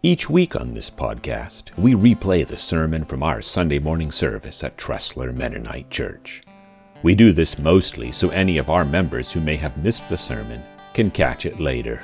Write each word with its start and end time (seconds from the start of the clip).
Each 0.00 0.30
week 0.30 0.54
on 0.54 0.74
this 0.74 0.90
podcast, 0.90 1.76
we 1.76 1.92
replay 1.92 2.46
the 2.46 2.56
sermon 2.56 3.04
from 3.04 3.20
our 3.24 3.42
Sunday 3.42 3.80
morning 3.80 4.12
service 4.12 4.62
at 4.62 4.76
Tressler 4.76 5.34
Mennonite 5.34 5.90
Church. 5.90 6.44
We 7.02 7.16
do 7.16 7.32
this 7.32 7.58
mostly 7.58 8.12
so 8.12 8.30
any 8.30 8.58
of 8.58 8.70
our 8.70 8.84
members 8.84 9.32
who 9.32 9.40
may 9.40 9.56
have 9.56 9.82
missed 9.82 10.08
the 10.08 10.16
sermon 10.16 10.62
can 10.94 11.10
catch 11.10 11.46
it 11.46 11.58
later. 11.58 12.00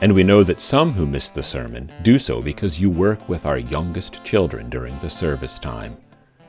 And 0.00 0.12
we 0.12 0.24
know 0.24 0.42
that 0.42 0.58
some 0.58 0.92
who 0.92 1.06
missed 1.06 1.36
the 1.36 1.42
sermon 1.44 1.88
do 2.02 2.18
so 2.18 2.42
because 2.42 2.80
you 2.80 2.90
work 2.90 3.28
with 3.28 3.46
our 3.46 3.58
youngest 3.58 4.24
children 4.24 4.68
during 4.68 4.98
the 4.98 5.08
service 5.08 5.60
time. 5.60 5.96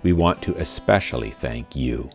We 0.02 0.14
want 0.14 0.42
to 0.42 0.58
especially 0.58 1.30
thank 1.30 1.76
you. 1.76 2.10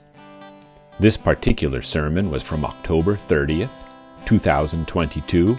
This 0.98 1.16
particular 1.16 1.82
sermon 1.82 2.32
was 2.32 2.42
from 2.42 2.64
October 2.64 3.14
30th, 3.14 3.86
2022, 4.24 5.56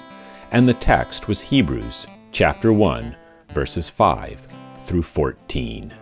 and 0.51 0.67
the 0.67 0.73
text 0.73 1.29
was 1.29 1.39
Hebrews 1.39 2.05
chapter 2.31 2.71
1, 2.71 3.15
verses 3.49 3.89
5 3.89 4.47
through 4.81 5.01
14. 5.01 5.93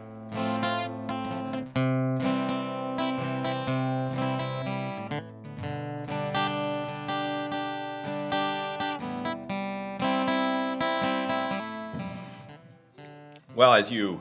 Well, 13.56 13.74
as 13.74 13.90
you 13.90 14.20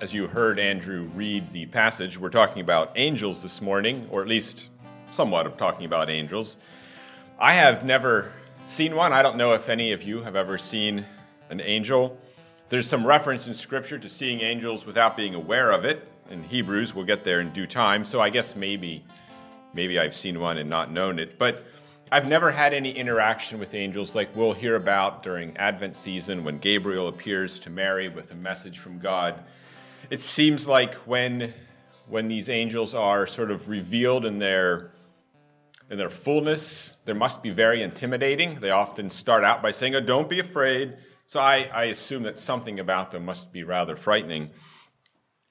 as 0.00 0.12
you 0.12 0.26
heard 0.26 0.58
Andrew 0.58 1.08
read 1.14 1.50
the 1.50 1.66
passage, 1.66 2.18
we're 2.18 2.28
talking 2.28 2.60
about 2.60 2.90
angels 2.96 3.42
this 3.42 3.62
morning, 3.62 4.08
or 4.10 4.20
at 4.20 4.28
least 4.28 4.68
somewhat 5.12 5.46
of 5.46 5.56
talking 5.56 5.86
about 5.86 6.10
angels. 6.10 6.58
I 7.38 7.52
have 7.54 7.84
never 7.84 8.32
seen 8.66 8.96
one. 8.96 9.12
I 9.12 9.22
don't 9.22 9.36
know 9.36 9.54
if 9.54 9.68
any 9.68 9.92
of 9.92 10.02
you 10.02 10.22
have 10.22 10.34
ever 10.34 10.58
seen 10.58 11.04
an 11.54 11.60
angel. 11.66 12.18
There's 12.68 12.88
some 12.88 13.06
reference 13.06 13.46
in 13.46 13.54
Scripture 13.54 13.98
to 13.98 14.08
seeing 14.08 14.40
angels 14.40 14.84
without 14.84 15.16
being 15.16 15.34
aware 15.34 15.70
of 15.70 15.84
it. 15.84 16.08
In 16.30 16.42
Hebrews, 16.42 16.94
we'll 16.94 17.04
get 17.04 17.22
there 17.24 17.40
in 17.40 17.50
due 17.50 17.66
time. 17.66 18.04
So 18.04 18.20
I 18.20 18.30
guess 18.30 18.56
maybe, 18.56 19.04
maybe 19.72 19.98
I've 19.98 20.14
seen 20.14 20.40
one 20.40 20.58
and 20.58 20.68
not 20.68 20.90
known 20.90 21.18
it. 21.18 21.38
But 21.38 21.64
I've 22.10 22.28
never 22.28 22.50
had 22.50 22.74
any 22.74 22.90
interaction 22.90 23.58
with 23.58 23.74
angels 23.74 24.14
like 24.14 24.34
we'll 24.34 24.52
hear 24.52 24.76
about 24.76 25.22
during 25.22 25.56
Advent 25.56 25.96
season 25.96 26.44
when 26.44 26.58
Gabriel 26.58 27.08
appears 27.08 27.58
to 27.60 27.70
Mary 27.70 28.08
with 28.08 28.32
a 28.32 28.36
message 28.36 28.78
from 28.78 28.98
God. 28.98 29.42
It 30.10 30.20
seems 30.20 30.66
like 30.66 30.94
when 31.06 31.54
when 32.06 32.28
these 32.28 32.50
angels 32.50 32.94
are 32.94 33.26
sort 33.26 33.50
of 33.50 33.68
revealed 33.68 34.26
in 34.26 34.38
their 34.38 34.90
in 35.90 35.98
their 35.98 36.10
fullness, 36.10 36.96
they 37.04 37.12
must 37.12 37.42
be 37.42 37.50
very 37.50 37.82
intimidating. 37.82 38.56
They 38.56 38.70
often 38.70 39.10
start 39.10 39.44
out 39.44 39.62
by 39.62 39.70
saying, 39.70 39.94
"Oh, 39.94 40.00
don't 40.00 40.28
be 40.28 40.40
afraid." 40.40 40.96
So 41.26 41.40
I, 41.40 41.68
I 41.74 41.84
assume 41.84 42.24
that 42.24 42.38
something 42.38 42.78
about 42.78 43.10
them 43.10 43.24
must 43.24 43.52
be 43.52 43.64
rather 43.64 43.96
frightening. 43.96 44.50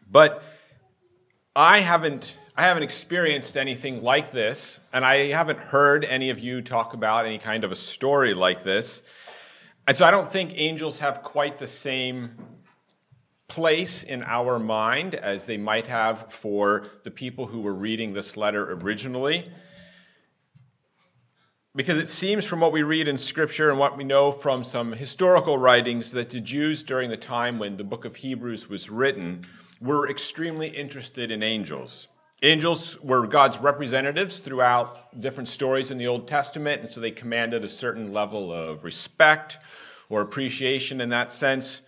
But 0.10 0.44
I 1.56 1.80
haven't 1.80 2.38
I 2.56 2.64
haven't 2.64 2.84
experienced 2.84 3.58
anything 3.58 4.04
like 4.04 4.30
this, 4.30 4.80
and 4.94 5.04
I 5.04 5.32
haven't 5.32 5.58
heard 5.58 6.06
any 6.06 6.30
of 6.30 6.40
you 6.40 6.62
talk 6.62 6.94
about 6.94 7.26
any 7.26 7.40
kind 7.40 7.64
of 7.64 7.72
a 7.72 7.76
story 7.76 8.36
like 8.36 8.62
this. 8.62 9.02
And 9.88 9.98
so 9.98 10.06
I 10.06 10.12
don't 10.12 10.32
think 10.32 10.52
angels 10.54 11.00
have 11.00 11.24
quite 11.24 11.58
the 11.58 11.68
same 11.68 12.36
place 13.48 14.04
in 14.04 14.22
our 14.22 14.60
mind 14.60 15.16
as 15.16 15.48
they 15.48 15.58
might 15.58 15.88
have 15.88 16.32
for 16.32 16.88
the 17.04 17.10
people 17.10 17.48
who 17.48 17.62
were 17.62 17.74
reading 17.74 18.14
this 18.14 18.38
letter 18.38 18.72
originally. 18.74 19.52
Because 21.76 21.98
it 21.98 22.08
seems 22.08 22.46
from 22.46 22.60
what 22.60 22.72
we 22.72 22.84
read 22.84 23.08
in 23.08 23.18
Scripture 23.18 23.72
and 23.72 23.80
what 23.80 23.98
we 23.98 24.04
know 24.04 24.32
from 24.32 24.64
some 24.64 24.92
historical 24.92 25.58
writings 25.58 26.12
that 26.12 26.30
the 26.30 26.40
Jews 26.40 26.84
during 26.84 27.10
the 27.10 27.18
time 27.18 27.58
when 27.58 27.78
the 27.78 27.84
book 27.84 28.06
of 28.06 28.18
Hebrews 28.18 28.70
was 28.70 28.92
written 28.92 29.44
were 29.82 30.08
extremely 30.08 30.68
interested 30.68 31.32
in 31.32 31.42
angels. 31.42 32.10
Angels 32.44 33.02
were 33.02 33.26
God's 33.26 33.58
representatives 33.58 34.38
throughout 34.38 35.20
different 35.20 35.48
stories 35.48 35.90
in 35.90 35.98
the 35.98 36.06
Old 36.06 36.28
Testament, 36.28 36.82
and 36.82 36.90
so 36.92 37.02
they 37.02 37.10
commanded 37.10 37.66
a 37.66 37.70
certain 37.70 38.14
level 38.14 38.54
of 38.54 38.84
respect 38.84 39.58
or 40.10 40.22
appreciation 40.22 41.02
in 41.02 41.10
that 41.10 41.32
sense. 41.32 41.82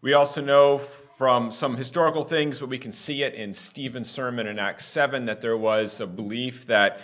We 0.00 0.14
also 0.14 0.40
know 0.40 0.78
from 0.78 1.52
some 1.52 1.76
historical 1.76 2.24
things, 2.24 2.58
but 2.58 2.70
we 2.70 2.78
can 2.78 2.90
see 2.90 3.22
it 3.22 3.34
in 3.34 3.54
Stephen's 3.54 4.10
sermon 4.10 4.48
in 4.48 4.58
Acts 4.58 4.86
7, 4.86 5.26
that 5.26 5.42
there 5.42 5.56
was 5.56 6.00
a 6.00 6.08
belief 6.08 6.66
that 6.66 7.00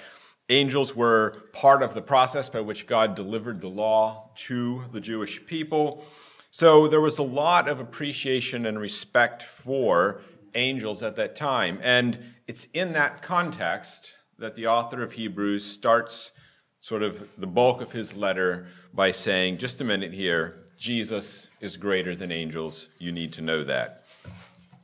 Angels 0.51 0.95
were 0.95 1.43
part 1.53 1.83
of 1.83 1.95
the 1.95 2.03
process 2.03 2.49
by 2.49 2.61
which 2.61 2.87
God 2.87 3.15
delivered 3.15 3.61
the 3.61 3.69
law 3.69 4.31
to 4.37 4.85
the 4.93 5.01
Jewish 5.01 5.45
people. 5.47 6.05
So 6.51 6.87
there 6.87 7.01
was 7.01 7.19
a 7.19 7.23
lot 7.23 7.69
of 7.69 7.81
appreciation 7.81 8.67
and 8.67 8.79
respect 8.79 9.43
for 9.43 10.21
angels 10.55 11.03
at 11.03 11.17
that 11.17 11.35
time. 11.35 11.79
And 11.83 12.19
it's 12.47 12.69
in 12.75 12.93
that 12.93 13.23
context 13.23 14.15
that 14.39 14.55
the 14.55 14.67
author 14.67 15.03
of 15.03 15.13
Hebrews 15.13 15.65
starts 15.65 16.33
sort 16.79 17.03
of 17.03 17.27
the 17.39 17.47
bulk 17.47 17.81
of 17.81 17.93
his 17.93 18.15
letter 18.15 18.67
by 18.93 19.11
saying, 19.11 19.59
just 19.59 19.81
a 19.81 19.85
minute 19.85 20.13
here, 20.13 20.65
Jesus 20.77 21.49
is 21.61 21.79
greater 21.79 22.15
than 22.15 22.31
angels. 22.31 22.91
You 22.99 23.13
need 23.13 23.33
to 23.35 23.43
know 23.43 23.65
that. 23.65 24.05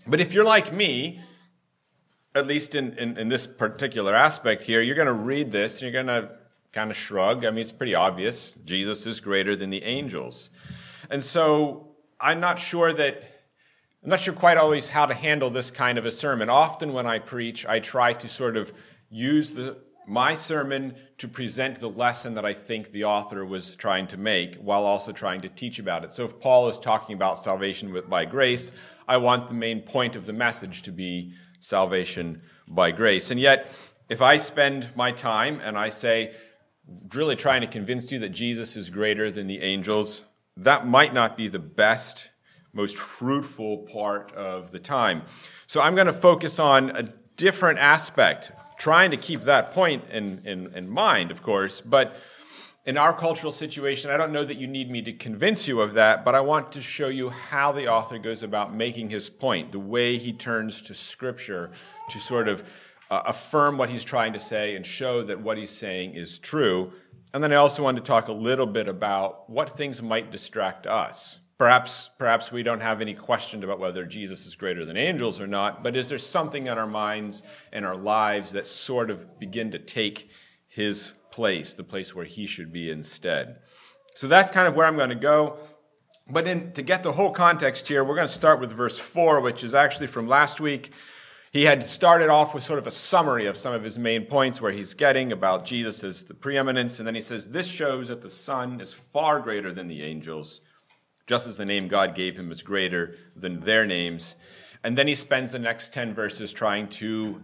But 0.07 0.21
if 0.21 0.33
you're 0.33 0.45
like 0.45 0.73
me, 0.73 1.21
at 2.35 2.47
least 2.47 2.75
in, 2.75 2.93
in, 2.95 3.19
in 3.19 3.29
this 3.29 3.47
particular 3.47 4.15
aspect 4.15 4.65
here, 4.65 4.81
you're 4.81 4.95
going 4.95 5.07
to 5.07 5.13
read 5.13 5.51
this 5.51 5.75
and 5.75 5.83
you're 5.83 6.05
going 6.05 6.23
to 6.23 6.31
kind 6.73 6.91
of 6.91 6.97
shrug. 6.97 7.45
I 7.45 7.51
mean, 7.51 7.59
it's 7.59 7.73
pretty 7.73 7.95
obvious. 7.95 8.57
Jesus 8.65 9.07
is 9.07 9.21
greater 9.21 9.57
than 9.57 9.71
the 9.71 9.83
angels. 9.83 10.51
And 11.11 11.25
so 11.25 11.89
I'm 12.21 12.39
not 12.39 12.59
sure 12.59 12.93
that, 12.93 13.25
I'm 14.05 14.11
not 14.11 14.21
sure 14.21 14.35
quite 14.35 14.57
always 14.57 14.91
how 14.91 15.07
to 15.07 15.15
handle 15.15 15.51
this 15.51 15.71
kind 15.71 15.99
of 15.99 16.07
a 16.07 16.13
sermon. 16.13 16.49
Often 16.49 16.93
when 16.93 17.07
I 17.07 17.19
preach, 17.19 17.67
I 17.67 17.81
try 17.81 18.13
to 18.13 18.29
sort 18.29 18.57
of 18.57 18.73
use 19.09 19.53
the, 19.53 19.79
my 20.07 20.37
sermon 20.37 20.95
to 21.19 21.27
present 21.27 21.81
the 21.81 21.91
lesson 21.91 22.35
that 22.35 22.45
I 22.45 22.53
think 22.53 22.93
the 22.93 23.05
author 23.05 23.45
was 23.45 23.75
trying 23.75 24.07
to 24.09 24.17
make 24.17 24.55
while 24.57 24.85
also 24.85 25.11
trying 25.11 25.41
to 25.41 25.49
teach 25.49 25.81
about 25.81 26.05
it. 26.05 26.13
So 26.13 26.25
if 26.25 26.39
Paul 26.39 26.69
is 26.69 26.79
talking 26.79 27.17
about 27.17 27.41
salvation 27.41 27.93
with, 27.93 28.09
by 28.09 28.25
grace, 28.25 28.71
I 29.09 29.17
want 29.17 29.49
the 29.49 29.55
main 29.55 29.81
point 29.81 30.15
of 30.15 30.27
the 30.27 30.33
message 30.33 30.83
to 30.83 30.93
be 30.93 31.35
salvation 31.61 32.43
by 32.67 32.91
grace. 32.91 33.31
And 33.31 33.39
yet, 33.39 33.73
if 34.09 34.21
I 34.21 34.37
spend 34.39 34.89
my 34.97 35.13
time 35.13 35.61
and 35.63 35.79
I 35.79 35.91
say, 35.91 36.35
really 37.15 37.37
trying 37.37 37.61
to 37.61 37.67
convince 37.67 38.11
you 38.11 38.19
that 38.19 38.31
Jesus 38.31 38.77
is 38.77 38.91
greater 38.91 39.31
than 39.31 39.47
the 39.47 39.63
angels, 39.63 40.25
that 40.57 40.87
might 40.87 41.15
not 41.15 41.37
be 41.37 41.49
the 41.49 41.59
best, 41.59 42.31
most 42.73 42.97
fruitful 42.97 43.79
part 43.79 44.33
of 44.33 44.73
the 44.73 44.79
time. 44.79 45.23
So 45.67 45.81
I'm 45.81 45.95
going 45.95 46.09
to 46.09 46.13
focus 46.13 46.59
on 46.59 46.91
a 46.91 47.03
different 47.37 47.79
aspect, 47.79 48.51
trying 48.79 49.13
to 49.13 49.17
keep 49.17 49.43
that 49.43 49.71
point 49.71 50.05
in, 50.11 50.43
in, 50.45 50.75
in 50.75 50.91
mind, 50.91 51.31
of 51.31 51.43
course, 51.43 51.81
but 51.81 52.17
in 52.87 52.97
our 52.97 53.13
cultural 53.13 53.53
situation, 53.53 54.11
I 54.11 54.17
don't 54.17 54.33
know 54.33 54.45
that 54.45 54.57
you 54.57 54.67
need 54.67 54.91
me 54.91 55.03
to 55.03 55.13
convince 55.13 55.69
you 55.69 55.81
of 55.81 55.95
that, 55.95 56.25
but 56.25 56.35
I 56.35 56.41
want 56.41 56.73
to 56.73 56.81
show 56.81 57.09
you 57.09 57.29
how 57.29 57.73
the 57.73 57.89
author 57.89 58.19
goes 58.19 58.43
about 58.43 58.75
making 58.75 59.11
his 59.11 59.29
point, 59.29 59.73
the 59.73 59.79
way 59.79 60.17
he 60.17 60.33
turns 60.33 60.81
to 60.83 60.95
Scripture 60.95 61.71
to 62.09 62.19
sort 62.19 62.49
of 62.49 62.65
uh, 63.11 63.23
affirm 63.27 63.77
what 63.77 63.91
he's 63.91 64.05
trying 64.05 64.33
to 64.33 64.41
say 64.41 64.77
and 64.77 64.87
show 64.87 65.23
that 65.23 65.41
what 65.41 65.59
he's 65.59 65.71
saying 65.71 66.15
is 66.15 66.39
true. 66.39 66.93
And 67.35 67.45
then 67.45 67.53
I 67.53 67.57
also 67.57 67.83
want 67.83 67.99
to 67.99 68.03
talk 68.03 68.29
a 68.29 68.33
little 68.33 68.67
bit 68.67 68.89
about 68.89 69.51
what 69.51 69.77
things 69.77 70.03
might 70.03 70.31
distract 70.31 70.87
us. 70.87 71.41
Perhaps, 71.59 72.09
perhaps 72.19 72.51
we 72.51 72.63
don't 72.63 72.81
have 72.81 73.03
any 73.03 73.13
question 73.13 73.63
about 73.63 73.79
whether 73.79 74.07
Jesus 74.07 74.47
is 74.47 74.57
greater 74.57 74.87
than 74.87 74.97
angels 74.97 75.39
or 75.39 75.47
not, 75.47 75.85
but 75.85 75.95
is 75.95 76.09
there 76.09 76.17
something 76.17 76.67
in 76.67 76.79
our 76.79 76.87
minds 76.87 77.43
and 77.71 77.85
our 77.85 77.97
lives 77.97 78.53
that 78.53 78.67
sort 78.67 79.11
of 79.11 79.39
begin 79.39 79.71
to 79.73 79.79
take 79.79 80.31
his 80.67 81.13
place, 81.33 81.75
the 81.75 81.85
place 81.85 82.15
where 82.15 82.25
he 82.25 82.47
should 82.47 82.73
be 82.73 82.91
instead. 82.91 83.59
So 84.15 84.29
that's 84.29 84.51
kind 84.51 84.69
of 84.69 84.75
where 84.75 84.87
I'm 84.87 84.97
going 84.97 85.11
to 85.11 85.15
go. 85.15 85.59
But 86.29 86.47
in, 86.47 86.73
to 86.73 86.83
get 86.83 87.03
the 87.03 87.13
whole 87.13 87.33
context 87.33 87.89
here, 87.89 88.05
we're 88.05 88.15
going 88.15 88.29
to 88.29 88.33
start 88.33 88.61
with 88.61 88.73
verse 88.73 88.99
4, 88.99 89.41
which 89.41 89.65
is 89.65 89.75
actually 89.75 90.07
from 90.07 90.29
last 90.29 90.61
week. 90.61 90.93
He 91.53 91.65
had 91.65 91.85
started 91.85 92.29
off 92.29 92.55
with 92.55 92.63
sort 92.63 92.79
of 92.79 92.87
a 92.87 92.93
summary 92.93 93.47
of 93.47 93.57
some 93.57 93.75
of 93.75 93.83
his 93.83 93.99
main 93.99 94.27
points 94.27 94.61
where 94.61 94.71
he's 94.71 94.95
getting 94.95 95.33
about 95.33 95.65
Jesus 95.65 96.05
as 96.05 96.23
the 96.23 96.35
preeminence. 96.35 96.99
And 96.99 97.07
then 97.07 97.17
he 97.17 97.21
says, 97.21 97.49
This 97.49 97.67
shows 97.67 98.07
that 98.09 98.23
the 98.23 98.31
Son 98.31 98.81
is 98.81 98.93
far 98.93 99.41
greater 99.41 99.73
than 99.73 99.89
the 99.89 100.03
angels, 100.03 100.61
just 101.27 101.49
as 101.49 101.57
the 101.57 101.67
name 101.67 101.89
God 101.89 102.15
gave 102.15 102.37
him 102.37 102.53
is 102.53 102.63
greater 102.63 103.17
than 103.35 103.61
their 103.61 103.85
names. 103.85 104.37
And 104.85 104.97
then 104.97 105.09
he 105.09 105.17
spends 105.17 105.53
the 105.53 105.59
next 105.59 105.93
10 105.93 106.15
verses 106.15 106.53
trying 106.53 106.89
to 106.89 107.43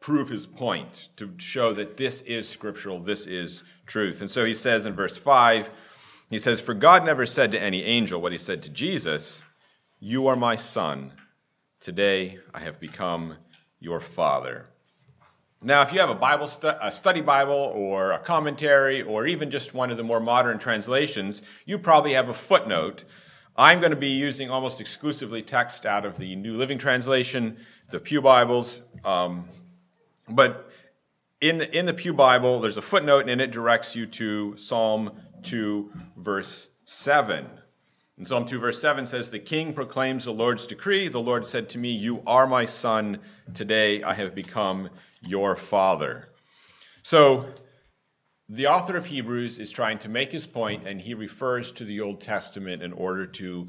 prove 0.00 0.30
his 0.30 0.46
point, 0.46 1.10
to 1.16 1.32
show 1.36 1.72
that 1.74 1.96
this 1.96 2.22
is 2.22 2.48
scriptural, 2.48 3.00
this 3.00 3.26
is 3.26 3.62
truth. 3.86 4.20
And 4.20 4.30
so 4.30 4.44
he 4.44 4.54
says 4.54 4.86
in 4.86 4.94
verse 4.94 5.16
5, 5.16 5.70
he 6.30 6.38
says, 6.38 6.60
For 6.60 6.74
God 6.74 7.04
never 7.04 7.26
said 7.26 7.52
to 7.52 7.60
any 7.60 7.82
angel 7.84 8.20
what 8.20 8.32
he 8.32 8.38
said 8.38 8.62
to 8.62 8.70
Jesus, 8.70 9.44
You 9.98 10.26
are 10.26 10.36
my 10.36 10.56
son. 10.56 11.12
Today 11.80 12.38
I 12.54 12.60
have 12.60 12.80
become 12.80 13.36
your 13.78 14.00
father. 14.00 14.66
Now, 15.62 15.82
if 15.82 15.92
you 15.92 16.00
have 16.00 16.08
a 16.08 16.14
Bible 16.14 16.48
stu- 16.48 16.72
a 16.80 16.90
study 16.90 17.20
Bible 17.20 17.70
or 17.74 18.12
a 18.12 18.18
commentary 18.18 19.02
or 19.02 19.26
even 19.26 19.50
just 19.50 19.74
one 19.74 19.90
of 19.90 19.98
the 19.98 20.02
more 20.02 20.20
modern 20.20 20.58
translations, 20.58 21.42
you 21.66 21.78
probably 21.78 22.14
have 22.14 22.30
a 22.30 22.34
footnote 22.34 23.04
I'm 23.56 23.80
going 23.80 23.90
to 23.90 23.96
be 23.96 24.08
using 24.08 24.48
almost 24.48 24.80
exclusively 24.80 25.42
text 25.42 25.84
out 25.84 26.06
of 26.06 26.16
the 26.16 26.34
New 26.34 26.54
Living 26.54 26.78
Translation, 26.78 27.58
the 27.90 28.00
Pew 28.00 28.22
Bibles. 28.22 28.80
Um, 29.04 29.50
but 30.28 30.70
in 31.40 31.58
the, 31.58 31.78
in 31.78 31.86
the 31.86 31.94
Pew 31.94 32.12
Bible, 32.12 32.60
there's 32.60 32.76
a 32.76 32.82
footnote 32.82 33.28
and 33.28 33.40
it 33.40 33.50
directs 33.50 33.96
you 33.96 34.06
to 34.06 34.56
Psalm 34.56 35.12
2, 35.42 35.90
verse 36.16 36.68
7. 36.84 37.46
And 38.18 38.26
Psalm 38.26 38.44
2, 38.44 38.58
verse 38.58 38.80
7 38.80 39.06
says, 39.06 39.30
The 39.30 39.38
king 39.38 39.72
proclaims 39.72 40.26
the 40.26 40.32
Lord's 40.32 40.66
decree. 40.66 41.08
The 41.08 41.20
Lord 41.20 41.46
said 41.46 41.70
to 41.70 41.78
me, 41.78 41.90
You 41.90 42.22
are 42.26 42.46
my 42.46 42.66
son. 42.66 43.18
Today 43.54 44.02
I 44.02 44.12
have 44.12 44.34
become 44.34 44.90
your 45.22 45.56
father. 45.56 46.28
So 47.02 47.46
the 48.46 48.66
author 48.66 48.96
of 48.96 49.06
Hebrews 49.06 49.58
is 49.58 49.70
trying 49.70 49.98
to 50.00 50.08
make 50.08 50.32
his 50.32 50.46
point, 50.46 50.86
and 50.86 51.00
he 51.00 51.14
refers 51.14 51.72
to 51.72 51.84
the 51.84 52.00
Old 52.00 52.20
Testament 52.20 52.82
in 52.82 52.92
order 52.92 53.26
to 53.26 53.68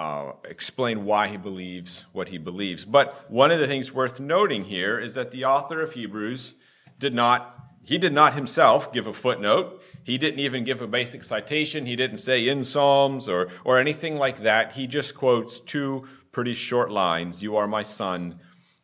uh, 0.00 0.32
explain 0.44 1.04
why 1.04 1.28
he 1.28 1.36
believes 1.36 2.06
what 2.12 2.30
he 2.30 2.38
believes. 2.38 2.86
But 2.86 3.30
one 3.30 3.50
of 3.50 3.60
the 3.60 3.66
things 3.66 3.92
worth 3.92 4.18
noting 4.18 4.64
here 4.64 4.98
is 4.98 5.12
that 5.12 5.30
the 5.30 5.44
author 5.44 5.82
of 5.82 5.92
Hebrews 5.92 6.54
did 6.98 7.14
not 7.14 7.56
he 7.82 7.98
did 7.98 8.12
not 8.12 8.34
himself 8.34 8.92
give 8.92 9.06
a 9.06 9.12
footnote. 9.12 9.82
He 10.04 10.16
didn't 10.16 10.40
even 10.40 10.64
give 10.64 10.80
a 10.80 10.86
basic 10.86 11.22
citation. 11.24 11.86
He 11.86 11.96
didn't 11.96 12.18
say 12.18 12.46
in 12.46 12.64
Psalms 12.64 13.28
or, 13.28 13.48
or 13.64 13.78
anything 13.78 14.16
like 14.16 14.38
that. 14.38 14.72
He 14.72 14.86
just 14.86 15.14
quotes 15.14 15.60
two 15.60 16.06
pretty 16.30 16.54
short 16.54 16.90
lines 16.90 17.42
You 17.42 17.56
are 17.56 17.66
my 17.66 17.82
son. 17.82 18.38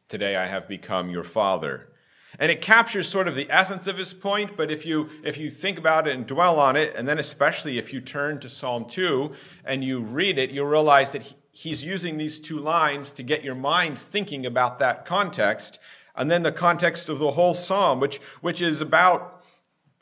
Today 0.09 0.37
I 0.37 0.47
have 0.47 0.69
become 0.69 1.09
your 1.09 1.25
father. 1.25 1.89
And 2.39 2.53
it 2.53 2.61
captures 2.61 3.09
sort 3.09 3.29
of 3.29 3.35
the 3.35 3.51
essence 3.51 3.87
of 3.87 3.97
his 3.97 4.13
point, 4.13 4.57
but 4.57 4.71
if 4.71 4.85
you, 4.85 5.09
if 5.25 5.39
you 5.39 5.51
think 5.51 5.79
about 5.79 6.07
it 6.07 6.15
and 6.15 6.27
dwell 6.27 6.61
on 6.61 6.77
it, 6.77 6.95
and 6.95 7.09
then 7.09 7.19
especially 7.19 7.79
if 7.79 7.93
you 7.93 8.01
turn 8.01 8.41
to 8.41 8.49
Psalm 8.49 8.85
2 8.85 9.33
and 9.65 9.83
you 9.83 10.01
read 10.01 10.39
it, 10.39 10.51
you'll 10.51 10.67
realize 10.67 11.13
that 11.13 11.35
he's 11.53 11.83
using 11.83 12.19
these 12.19 12.39
two 12.39 12.59
lines 12.59 13.13
to 13.13 13.23
get 13.23 13.43
your 13.43 13.55
mind 13.55 13.99
thinking 13.99 14.45
about 14.45 14.79
that 14.79 15.07
context, 15.07 15.79
and 16.15 16.31
then 16.31 16.43
the 16.43 16.53
context 16.53 17.09
of 17.09 17.19
the 17.19 17.33
whole 17.33 17.55
psalm, 17.55 18.01
which, 18.01 18.19
which 18.41 18.61
is 18.61 18.81
about, 18.81 19.45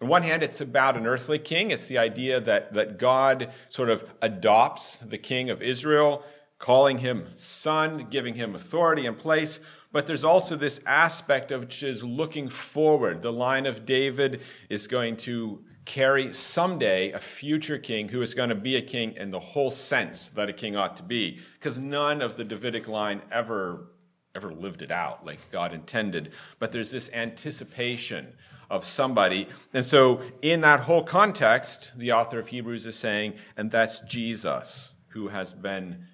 on 0.01 0.09
one 0.09 0.23
hand, 0.23 0.43
it's 0.43 0.61
about 0.61 0.97
an 0.97 1.07
earthly 1.07 1.39
king. 1.39 1.71
It's 1.71 1.87
the 1.87 1.99
idea 1.99 2.41
that, 2.41 2.75
that 2.75 2.99
God 2.99 3.53
sort 3.69 3.89
of 3.89 4.05
adopts 4.23 4.99
the 4.99 5.19
king 5.19 5.51
of 5.51 5.63
Israel, 5.63 6.25
calling 6.59 6.99
him 6.99 7.27
son, 7.37 8.07
giving 8.11 8.35
him 8.35 8.55
authority 8.55 9.07
and 9.07 9.19
place. 9.19 9.61
But 9.95 10.09
there's 10.09 10.25
also 10.25 10.57
this 10.57 10.81
aspect 10.87 11.53
of 11.53 11.61
which 11.61 11.85
is 11.85 12.03
looking 12.03 12.49
forward. 12.49 13.23
The 13.23 13.33
line 13.33 13.65
of 13.65 13.87
David 13.87 14.41
is 14.69 14.89
going 14.89 15.17
to 15.19 15.63
carry 15.85 16.33
someday 16.33 17.13
a 17.13 17.21
future 17.21 17.79
king 17.79 18.09
who 18.09 18.21
is 18.21 18.35
going 18.35 18.49
to 18.49 18.57
be 18.57 18.75
a 18.75 18.83
king 18.83 19.13
in 19.17 19.31
the 19.31 19.39
whole 19.39 19.71
sense 19.71 20.31
that 20.31 20.49
a 20.49 20.53
king 20.53 20.75
ought 20.75 20.97
to 20.97 21.05
be, 21.05 21.39
because 21.61 21.79
none 21.79 22.23
of 22.23 22.37
the 22.37 22.43
Davidic 22.43 22.89
line 22.89 23.23
ever 23.31 23.93
ever 24.35 24.53
lived 24.53 24.83
it 24.83 24.91
out 24.91 25.25
like 25.25 25.39
God 25.53 25.73
intended. 25.73 26.33
But 26.59 26.73
there's 26.73 26.91
this 26.91 27.09
anticipation 27.13 28.35
of 28.69 28.85
somebody. 28.85 29.47
And 29.73 29.87
so, 29.87 30.23
in 30.43 30.63
that 30.63 30.81
whole 30.81 31.05
context, 31.05 31.93
the 31.97 32.11
author 32.11 32.41
of 32.41 32.49
Hebrews 32.49 32.85
is 32.85 32.97
saying, 32.97 33.35
and 33.57 33.71
that's 33.71 34.01
Jesus 34.01 34.93
who 35.11 35.29
has 35.29 35.55
been 35.55 36.07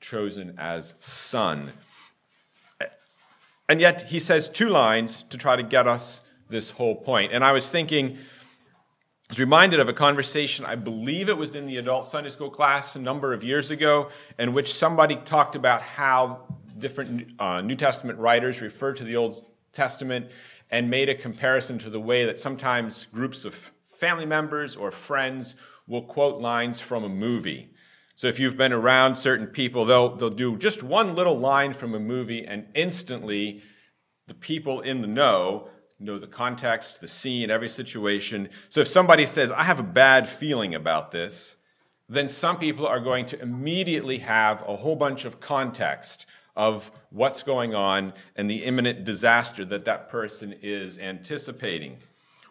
chosen 0.00 0.54
as 0.56 0.94
son. 1.00 1.70
And 3.70 3.80
yet 3.80 4.02
he 4.02 4.18
says 4.18 4.48
two 4.48 4.68
lines 4.68 5.22
to 5.30 5.38
try 5.38 5.54
to 5.54 5.62
get 5.62 5.86
us 5.86 6.22
this 6.48 6.70
whole 6.70 6.96
point. 6.96 7.32
And 7.32 7.44
I 7.44 7.52
was 7.52 7.70
thinking, 7.70 8.16
I 8.16 8.18
was 9.28 9.38
reminded 9.38 9.78
of 9.78 9.88
a 9.88 9.92
conversation, 9.92 10.64
I 10.64 10.74
believe 10.74 11.28
it 11.28 11.38
was 11.38 11.54
in 11.54 11.66
the 11.66 11.76
adult 11.76 12.04
Sunday 12.04 12.30
school 12.30 12.50
class 12.50 12.96
a 12.96 12.98
number 12.98 13.32
of 13.32 13.44
years 13.44 13.70
ago, 13.70 14.08
in 14.40 14.54
which 14.54 14.74
somebody 14.74 15.14
talked 15.14 15.54
about 15.54 15.82
how 15.82 16.52
different 16.78 17.30
uh, 17.38 17.60
New 17.60 17.76
Testament 17.76 18.18
writers 18.18 18.60
refer 18.60 18.92
to 18.92 19.04
the 19.04 19.14
Old 19.14 19.46
Testament 19.72 20.32
and 20.68 20.90
made 20.90 21.08
a 21.08 21.14
comparison 21.14 21.78
to 21.78 21.90
the 21.90 22.00
way 22.00 22.24
that 22.24 22.40
sometimes 22.40 23.06
groups 23.12 23.44
of 23.44 23.54
family 23.84 24.26
members 24.26 24.74
or 24.74 24.90
friends 24.90 25.54
will 25.86 26.02
quote 26.02 26.40
lines 26.40 26.80
from 26.80 27.04
a 27.04 27.08
movie. 27.08 27.70
So 28.20 28.28
if 28.28 28.38
you've 28.38 28.58
been 28.58 28.74
around 28.74 29.14
certain 29.14 29.46
people, 29.46 29.86
they'll, 29.86 30.14
they'll 30.14 30.28
do 30.28 30.58
just 30.58 30.82
one 30.82 31.14
little 31.14 31.38
line 31.38 31.72
from 31.72 31.94
a 31.94 31.98
movie, 31.98 32.44
and 32.44 32.66
instantly 32.74 33.62
the 34.26 34.34
people 34.34 34.82
in 34.82 35.00
the 35.00 35.06
know 35.06 35.70
know 35.98 36.18
the 36.18 36.26
context, 36.26 37.00
the 37.00 37.08
scene, 37.08 37.50
every 37.50 37.70
situation. 37.70 38.50
So 38.68 38.82
if 38.82 38.88
somebody 38.88 39.24
says, 39.24 39.50
I 39.50 39.62
have 39.62 39.80
a 39.80 39.82
bad 39.82 40.28
feeling 40.28 40.74
about 40.74 41.12
this, 41.12 41.56
then 42.10 42.28
some 42.28 42.58
people 42.58 42.86
are 42.86 43.00
going 43.00 43.24
to 43.24 43.40
immediately 43.40 44.18
have 44.18 44.68
a 44.68 44.76
whole 44.76 44.96
bunch 44.96 45.24
of 45.24 45.40
context 45.40 46.26
of 46.54 46.90
what's 47.08 47.42
going 47.42 47.74
on 47.74 48.12
and 48.36 48.50
the 48.50 48.64
imminent 48.64 49.04
disaster 49.04 49.64
that 49.64 49.86
that 49.86 50.10
person 50.10 50.54
is 50.60 50.98
anticipating. 50.98 51.96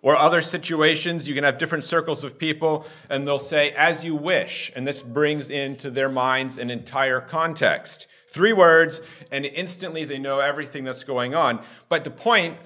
Or 0.02 0.16
other 0.16 0.42
situations, 0.42 1.28
you 1.28 1.36
can 1.36 1.44
have 1.44 1.58
different 1.58 1.84
circles 1.84 2.24
of 2.24 2.40
people, 2.40 2.86
and 3.10 3.28
they'll 3.28 3.38
say, 3.38 3.72
as 3.72 4.06
you 4.06 4.16
wish. 4.16 4.72
And 4.76 4.88
this 4.88 5.02
brings 5.02 5.50
into 5.50 5.92
their 5.92 6.10
minds 6.10 6.58
an 6.58 6.70
entire 6.70 7.20
context. 7.20 8.08
Three 8.32 8.54
words, 8.54 9.02
and 9.32 9.46
instantly 9.46 10.06
they 10.06 10.20
know 10.20 10.40
everything 10.40 10.84
that's 10.84 11.04
going 11.04 11.36
on. 11.36 11.62
But 11.90 12.04
the 12.04 12.12
point, 12.12 12.58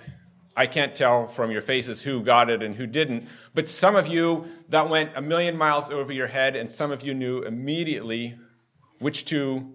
I 0.56 0.68
can't 0.68 0.95
tell 0.95 1.25
from 1.25 1.50
your 1.50 1.63
faces 1.63 2.03
who 2.03 2.21
got 2.21 2.50
it 2.50 2.62
and 2.62 2.75
who 2.75 2.85
didn't, 2.85 3.27
but 3.56 3.68
some 3.68 3.95
of 3.95 4.07
you, 4.07 4.47
that 4.69 4.89
went 4.89 5.12
a 5.15 5.21
million 5.21 5.57
miles 5.57 5.89
over 5.89 6.12
your 6.12 6.27
head, 6.27 6.56
and 6.56 6.69
some 6.69 6.91
of 6.91 7.01
you 7.01 7.13
knew 7.13 7.41
immediately 7.41 8.38
which 9.00 9.25
two 9.25 9.74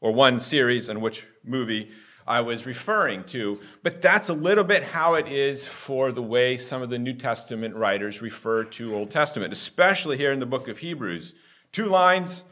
or 0.00 0.12
one 0.12 0.40
series 0.40 0.88
and 0.88 1.02
which 1.02 1.26
movie 1.44 1.90
I 2.26 2.40
was 2.40 2.66
referring 2.66 3.24
to. 3.24 3.60
But 3.82 4.00
that's 4.00 4.28
a 4.28 4.34
little 4.34 4.64
bit 4.64 4.82
how 4.82 5.14
it 5.14 5.28
is 5.28 5.66
for 5.66 6.12
the 6.12 6.22
way 6.22 6.56
some 6.56 6.82
of 6.82 6.90
the 6.90 6.98
New 6.98 7.14
Testament 7.14 7.74
writers 7.74 8.22
refer 8.22 8.64
to 8.64 8.94
Old 8.94 9.10
Testament, 9.10 9.52
especially 9.52 10.16
here 10.16 10.32
in 10.32 10.40
the 10.40 10.46
book 10.46 10.68
of 10.68 10.78
Hebrews. 10.78 11.34
Two 11.72 11.86
lines, 11.86 12.44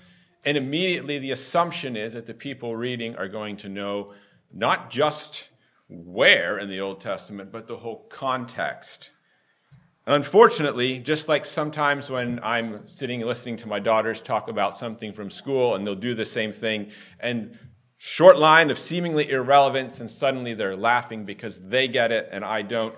and 0.45 0.57
immediately 0.57 1.19
the 1.19 1.31
assumption 1.31 1.97
is 1.97 2.13
that 2.15 2.27
the 2.27 2.35
people 2.35 2.77
reading 2.77 3.17
are 3.17 3.29
going 3.29 3.57
to 3.59 3.69
know 3.69 4.13
not 4.53 4.91
just 4.91 5.49
where 5.89 6.59
in 6.59 6.69
the 6.69 6.81
Old 6.81 7.01
Testament, 7.01 7.53
but 7.53 7.67
the 7.67 7.77
whole 7.77 8.07
context. 8.09 9.11
Unfortunately, 10.07 10.99
just 10.99 11.29
like 11.29 11.45
sometimes 11.45 12.11
when 12.11 12.41
I'm 12.43 12.89
sitting 12.89 13.21
listening 13.21 13.57
to 13.59 13.69
my 13.69 13.79
daughters 13.79 14.21
talk 14.21 14.49
about 14.49 14.77
something 14.77 15.13
from 15.13 15.31
school 15.31 15.77
and 15.77 15.87
they'll 15.87 15.95
do 15.95 16.15
the 16.15 16.25
same 16.25 16.53
thing, 16.53 16.91
and 17.21 17.57
short 18.05 18.37
line 18.37 18.69
of 18.69 18.81
seemingly 18.81 19.31
irrelevance, 19.31 20.01
and 20.01 20.11
suddenly 20.11 20.55
they're 20.55 20.75
laughing 20.75 21.25
because 21.25 21.69
they 21.69 21.87
get 21.87 22.11
it 22.11 22.29
and 22.33 22.45
I 22.45 22.63
don't. 22.63 22.97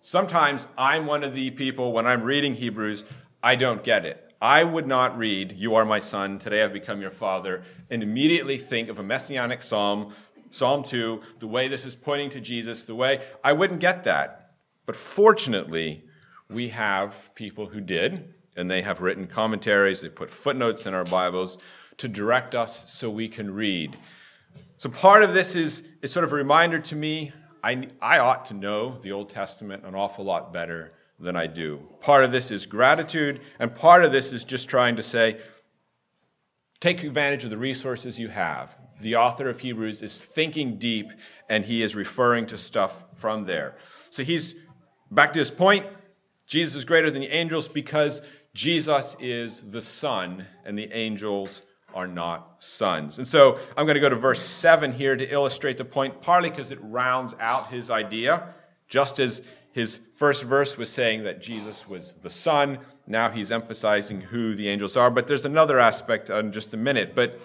Sometimes 0.00 0.66
I'm 0.76 1.06
one 1.06 1.24
of 1.24 1.32
the 1.32 1.50
people, 1.52 1.90
when 1.90 2.06
I'm 2.06 2.22
reading 2.22 2.56
Hebrews, 2.56 3.06
I 3.42 3.56
don't 3.56 3.82
get 3.82 4.04
it. 4.04 4.34
I 4.42 4.62
would 4.62 4.86
not 4.86 5.16
read, 5.16 5.52
You 5.52 5.74
are 5.74 5.86
my 5.86 6.00
son, 6.00 6.38
today 6.38 6.62
I've 6.62 6.74
become 6.74 7.00
your 7.00 7.10
father, 7.10 7.62
and 7.88 8.02
immediately 8.02 8.58
think 8.58 8.90
of 8.90 8.98
a 8.98 9.02
messianic 9.02 9.62
psalm, 9.62 10.12
Psalm 10.50 10.82
2, 10.82 11.22
the 11.38 11.46
way 11.46 11.66
this 11.66 11.86
is 11.86 11.96
pointing 11.96 12.28
to 12.28 12.40
Jesus, 12.40 12.84
the 12.84 12.94
way 12.94 13.22
I 13.42 13.54
wouldn't 13.54 13.80
get 13.80 14.04
that. 14.04 14.52
But 14.84 14.96
fortunately, 14.96 16.04
we 16.50 16.68
have 16.68 17.30
people 17.34 17.68
who 17.68 17.80
did, 17.80 18.34
and 18.54 18.70
they 18.70 18.82
have 18.82 19.00
written 19.00 19.28
commentaries, 19.28 20.02
they 20.02 20.10
put 20.10 20.28
footnotes 20.28 20.84
in 20.84 20.92
our 20.92 21.04
Bibles 21.04 21.56
to 21.96 22.06
direct 22.06 22.54
us 22.54 22.92
so 22.92 23.08
we 23.08 23.28
can 23.28 23.54
read. 23.54 23.96
So 24.82 24.90
part 24.90 25.22
of 25.22 25.32
this 25.32 25.54
is, 25.54 25.84
is 26.02 26.10
sort 26.10 26.24
of 26.24 26.32
a 26.32 26.34
reminder 26.34 26.80
to 26.80 26.96
me 26.96 27.30
I, 27.62 27.86
I 28.00 28.18
ought 28.18 28.46
to 28.46 28.54
know 28.54 28.98
the 29.00 29.12
Old 29.12 29.30
Testament 29.30 29.84
an 29.86 29.94
awful 29.94 30.24
lot 30.24 30.52
better 30.52 30.92
than 31.20 31.36
I 31.36 31.46
do. 31.46 31.88
Part 32.00 32.24
of 32.24 32.32
this 32.32 32.50
is 32.50 32.66
gratitude, 32.66 33.42
and 33.60 33.72
part 33.76 34.04
of 34.04 34.10
this 34.10 34.32
is 34.32 34.44
just 34.44 34.68
trying 34.68 34.96
to 34.96 35.02
say, 35.04 35.38
take 36.80 37.04
advantage 37.04 37.44
of 37.44 37.50
the 37.50 37.56
resources 37.56 38.18
you 38.18 38.26
have. 38.26 38.76
The 39.00 39.14
author 39.14 39.48
of 39.48 39.60
Hebrews 39.60 40.02
is 40.02 40.20
thinking 40.20 40.78
deep, 40.78 41.12
and 41.48 41.64
he 41.64 41.84
is 41.84 41.94
referring 41.94 42.46
to 42.46 42.58
stuff 42.58 43.04
from 43.14 43.44
there. 43.44 43.76
So 44.10 44.24
he's 44.24 44.56
back 45.12 45.32
to 45.34 45.38
his 45.38 45.52
point 45.52 45.86
Jesus 46.44 46.74
is 46.74 46.84
greater 46.84 47.08
than 47.08 47.20
the 47.20 47.28
angels 47.28 47.68
because 47.68 48.20
Jesus 48.52 49.16
is 49.20 49.62
the 49.62 49.80
Son, 49.80 50.46
and 50.64 50.76
the 50.76 50.92
angels 50.92 51.62
are 51.94 52.06
not 52.06 52.56
sons. 52.58 53.18
And 53.18 53.26
so 53.26 53.58
I'm 53.76 53.86
going 53.86 53.94
to 53.94 54.00
go 54.00 54.08
to 54.08 54.16
verse 54.16 54.40
7 54.40 54.92
here 54.92 55.16
to 55.16 55.28
illustrate 55.32 55.78
the 55.78 55.84
point, 55.84 56.20
partly 56.20 56.50
because 56.50 56.72
it 56.72 56.78
rounds 56.82 57.34
out 57.40 57.70
his 57.70 57.90
idea, 57.90 58.54
just 58.88 59.18
as 59.18 59.42
his 59.72 60.00
first 60.14 60.44
verse 60.44 60.76
was 60.76 60.90
saying 60.90 61.24
that 61.24 61.40
Jesus 61.40 61.88
was 61.88 62.14
the 62.14 62.30
Son. 62.30 62.78
Now 63.06 63.30
he's 63.30 63.50
emphasizing 63.50 64.20
who 64.20 64.54
the 64.54 64.68
angels 64.68 64.96
are. 64.96 65.10
But 65.10 65.26
there's 65.26 65.44
another 65.44 65.78
aspect 65.78 66.30
in 66.30 66.52
just 66.52 66.74
a 66.74 66.76
minute. 66.76 67.14
But 67.14 67.40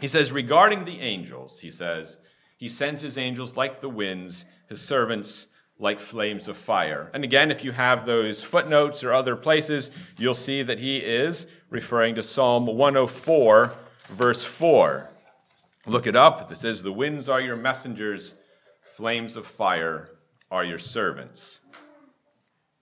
he 0.00 0.08
says, 0.08 0.32
regarding 0.32 0.84
the 0.84 1.00
angels, 1.00 1.60
he 1.60 1.70
says, 1.70 2.18
he 2.56 2.68
sends 2.68 3.00
his 3.00 3.16
angels 3.16 3.56
like 3.56 3.80
the 3.80 3.88
winds, 3.88 4.44
his 4.68 4.80
servants 4.80 5.46
like 5.78 6.00
flames 6.00 6.48
of 6.48 6.56
fire. 6.56 7.10
And 7.12 7.24
again, 7.24 7.50
if 7.50 7.64
you 7.64 7.72
have 7.72 8.06
those 8.06 8.42
footnotes 8.42 9.02
or 9.02 9.12
other 9.12 9.36
places, 9.36 9.90
you'll 10.16 10.34
see 10.34 10.62
that 10.62 10.78
he 10.78 10.98
is 10.98 11.46
referring 11.70 12.14
to 12.14 12.22
Psalm 12.22 12.66
104, 12.66 13.74
verse 14.08 14.44
4. 14.44 15.10
Look 15.86 16.06
it 16.06 16.14
up. 16.14 16.48
This 16.48 16.60
says, 16.60 16.82
The 16.82 16.92
winds 16.92 17.28
are 17.28 17.40
your 17.40 17.56
messengers, 17.56 18.36
flames 18.82 19.36
of 19.36 19.46
fire 19.46 20.08
are 20.50 20.64
your 20.64 20.78
servants. 20.78 21.60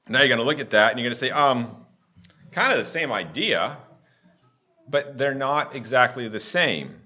Now 0.08 0.18
you're 0.18 0.28
going 0.28 0.38
to 0.38 0.44
look 0.44 0.58
at 0.58 0.70
that 0.70 0.90
and 0.90 0.98
you're 0.98 1.06
going 1.06 1.14
to 1.14 1.18
say, 1.18 1.30
um, 1.30 1.86
kind 2.50 2.72
of 2.72 2.78
the 2.78 2.84
same 2.84 3.12
idea, 3.12 3.76
but 4.88 5.16
they're 5.16 5.34
not 5.34 5.74
exactly 5.74 6.26
the 6.28 6.40
same. 6.40 6.96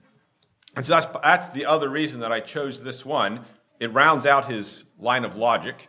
And 0.75 0.85
so 0.85 0.95
that's, 0.95 1.07
that's 1.23 1.51
the 1.51 1.67
other 1.67 1.89
reason 1.89 2.21
that 2.21 2.33
I 2.33 2.41
chose 2.41 2.83
this 2.83 3.05
one. 3.05 3.45
It 3.85 3.93
rounds 3.93 4.25
out 4.25 4.51
his 4.51 4.87
line 4.99 5.27
of 5.27 5.37
logic. 5.37 5.89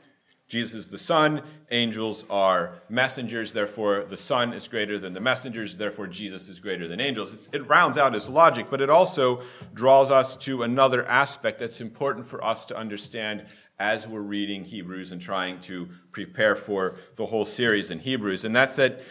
Jesus 0.49 0.75
is 0.75 0.87
the 0.89 0.97
Son, 0.97 1.41
angels 1.71 2.25
are 2.29 2.81
messengers, 2.89 3.53
therefore 3.53 4.03
the 4.03 4.17
Son 4.17 4.51
is 4.51 4.67
greater 4.67 4.99
than 4.99 5.13
the 5.13 5.21
messengers, 5.21 5.77
therefore 5.77 6.05
Jesus 6.05 6.49
is 6.49 6.59
greater 6.59 6.89
than 6.89 6.99
angels. 6.99 7.33
It's, 7.33 7.47
it 7.53 7.65
rounds 7.69 7.97
out 7.97 8.13
his 8.13 8.27
logic, 8.27 8.67
but 8.69 8.81
it 8.81 8.89
also 8.89 9.43
draws 9.73 10.11
us 10.11 10.35
to 10.39 10.63
another 10.63 11.05
aspect 11.05 11.57
that's 11.59 11.79
important 11.79 12.27
for 12.27 12.43
us 12.43 12.65
to 12.65 12.75
understand 12.75 13.45
as 13.79 14.09
we're 14.09 14.19
reading 14.19 14.65
Hebrews 14.65 15.13
and 15.13 15.21
trying 15.21 15.61
to 15.61 15.87
prepare 16.11 16.57
for 16.57 16.97
the 17.15 17.27
whole 17.27 17.45
series 17.45 17.91
in 17.91 17.99
Hebrews. 17.99 18.43
And 18.43 18.53
that's 18.53 18.75
that 18.75 19.03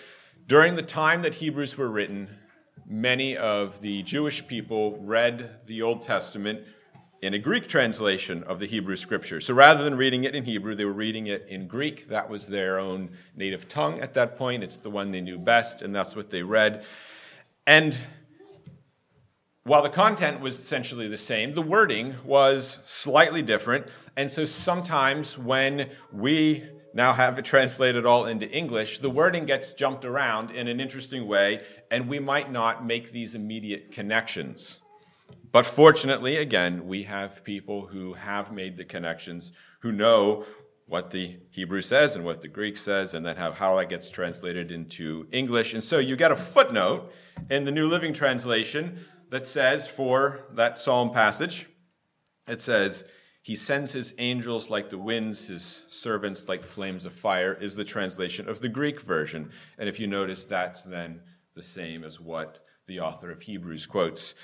during 0.46 0.76
the 0.76 0.82
time 0.82 1.22
that 1.22 1.32
Hebrews 1.32 1.78
were 1.78 1.88
written, 1.88 2.28
many 2.86 3.34
of 3.34 3.80
the 3.80 4.02
Jewish 4.02 4.46
people 4.46 4.98
read 5.00 5.66
the 5.66 5.80
Old 5.80 6.02
Testament 6.02 6.66
in 7.24 7.32
a 7.32 7.38
Greek 7.38 7.66
translation 7.66 8.42
of 8.42 8.58
the 8.58 8.66
Hebrew 8.66 8.96
scripture. 8.96 9.40
So 9.40 9.54
rather 9.54 9.82
than 9.82 9.96
reading 9.96 10.24
it 10.24 10.34
in 10.34 10.44
Hebrew, 10.44 10.74
they 10.74 10.84
were 10.84 10.92
reading 10.92 11.26
it 11.26 11.46
in 11.48 11.66
Greek. 11.66 12.08
That 12.08 12.28
was 12.28 12.48
their 12.48 12.78
own 12.78 13.12
native 13.34 13.66
tongue 13.66 13.98
at 14.00 14.12
that 14.12 14.36
point. 14.36 14.62
It's 14.62 14.78
the 14.78 14.90
one 14.90 15.10
they 15.10 15.22
knew 15.22 15.38
best, 15.38 15.80
and 15.80 15.94
that's 15.94 16.14
what 16.14 16.28
they 16.28 16.42
read. 16.42 16.84
And 17.66 17.98
while 19.62 19.82
the 19.82 19.88
content 19.88 20.42
was 20.42 20.58
essentially 20.58 21.08
the 21.08 21.16
same, 21.16 21.54
the 21.54 21.62
wording 21.62 22.16
was 22.26 22.80
slightly 22.84 23.40
different. 23.40 23.86
And 24.18 24.30
so 24.30 24.44
sometimes 24.44 25.38
when 25.38 25.88
we 26.12 26.62
now 26.92 27.14
have 27.14 27.38
it 27.38 27.46
translated 27.46 28.04
all 28.04 28.26
into 28.26 28.46
English, 28.50 28.98
the 28.98 29.08
wording 29.08 29.46
gets 29.46 29.72
jumped 29.72 30.04
around 30.04 30.50
in 30.50 30.68
an 30.68 30.78
interesting 30.78 31.26
way, 31.26 31.62
and 31.90 32.06
we 32.06 32.18
might 32.18 32.52
not 32.52 32.84
make 32.84 33.12
these 33.12 33.34
immediate 33.34 33.92
connections. 33.92 34.82
But 35.54 35.66
fortunately, 35.66 36.38
again, 36.38 36.88
we 36.88 37.04
have 37.04 37.44
people 37.44 37.86
who 37.86 38.14
have 38.14 38.50
made 38.50 38.76
the 38.76 38.84
connections, 38.84 39.52
who 39.82 39.92
know 39.92 40.44
what 40.86 41.12
the 41.12 41.36
Hebrew 41.50 41.80
says 41.80 42.16
and 42.16 42.24
what 42.24 42.42
the 42.42 42.48
Greek 42.48 42.76
says, 42.76 43.14
and 43.14 43.24
then 43.24 43.36
how, 43.36 43.52
how 43.52 43.76
that 43.76 43.88
gets 43.88 44.10
translated 44.10 44.72
into 44.72 45.28
English. 45.30 45.72
And 45.72 45.84
so 45.84 46.00
you 46.00 46.16
get 46.16 46.32
a 46.32 46.36
footnote 46.36 47.12
in 47.50 47.62
the 47.62 47.70
New 47.70 47.86
Living 47.86 48.12
Translation 48.12 49.04
that 49.30 49.46
says, 49.46 49.86
for 49.86 50.48
that 50.54 50.76
psalm 50.76 51.12
passage, 51.12 51.68
it 52.48 52.60
says, 52.60 53.04
He 53.40 53.54
sends 53.54 53.92
His 53.92 54.12
angels 54.18 54.70
like 54.70 54.90
the 54.90 54.98
winds, 54.98 55.46
His 55.46 55.84
servants 55.86 56.48
like 56.48 56.64
flames 56.64 57.06
of 57.06 57.12
fire, 57.12 57.54
is 57.54 57.76
the 57.76 57.84
translation 57.84 58.48
of 58.48 58.58
the 58.58 58.68
Greek 58.68 59.00
version. 59.00 59.52
And 59.78 59.88
if 59.88 60.00
you 60.00 60.08
notice, 60.08 60.46
that's 60.46 60.82
then 60.82 61.20
the 61.54 61.62
same 61.62 62.02
as 62.02 62.18
what 62.18 62.58
the 62.86 62.98
author 62.98 63.30
of 63.30 63.42
Hebrews 63.42 63.86
quotes. 63.86 64.34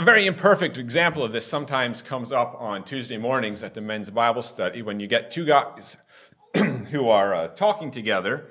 A 0.00 0.02
very 0.02 0.24
imperfect 0.24 0.78
example 0.78 1.22
of 1.22 1.32
this 1.32 1.46
sometimes 1.46 2.00
comes 2.00 2.32
up 2.32 2.56
on 2.58 2.84
Tuesday 2.84 3.18
mornings 3.18 3.62
at 3.62 3.74
the 3.74 3.82
men's 3.82 4.08
Bible 4.08 4.40
study 4.40 4.80
when 4.80 4.98
you 4.98 5.06
get 5.06 5.30
two 5.30 5.44
guys 5.44 5.98
who 6.56 7.10
are 7.10 7.34
uh, 7.34 7.48
talking 7.48 7.90
together 7.90 8.50